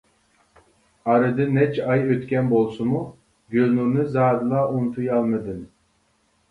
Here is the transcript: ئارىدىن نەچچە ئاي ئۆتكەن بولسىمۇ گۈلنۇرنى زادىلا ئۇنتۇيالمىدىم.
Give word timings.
ئارىدىن 1.11 1.53
نەچچە 1.57 1.85
ئاي 1.91 2.01
ئۆتكەن 2.07 2.49
بولسىمۇ 2.55 3.03
گۈلنۇرنى 3.59 4.09
زادىلا 4.19 4.69
ئۇنتۇيالمىدىم. 4.73 5.67